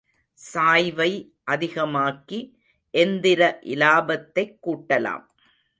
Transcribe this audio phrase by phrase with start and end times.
[0.53, 1.33] சாய்வை
[1.51, 2.53] அதிகமாக்கி
[2.93, 3.57] எந்திர
[3.61, 5.25] இலாபத்தைக் கூட்டலாம்.